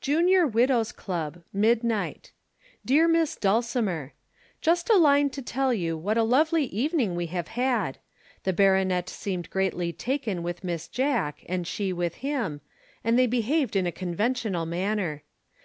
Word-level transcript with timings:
"JUNIOR 0.00 0.44
WIDOWS' 0.48 0.90
CLUB. 0.90 1.44
"Midnight. 1.52 2.32
"DEAR 2.84 3.06
MISS 3.06 3.36
DULCIMER, 3.36 4.12
"Just 4.60 4.90
a 4.90 4.96
line 4.96 5.30
to 5.30 5.40
tell 5.40 5.72
you 5.72 5.96
what 5.96 6.18
a 6.18 6.24
lovely 6.24 6.64
evening 6.64 7.14
we 7.14 7.26
have 7.26 7.46
had. 7.46 7.98
The 8.42 8.52
baronet 8.52 9.08
seemed 9.08 9.50
greatly 9.50 9.92
taken 9.92 10.42
with 10.42 10.64
Miss 10.64 10.88
Jack 10.88 11.44
and 11.48 11.64
she 11.64 11.92
with 11.92 12.16
him, 12.26 12.60
and 13.04 13.16
they 13.16 13.28
behaved 13.28 13.76
in 13.76 13.86
a 13.86 13.92
conventional 13.92 14.66
manner. 14.66 15.22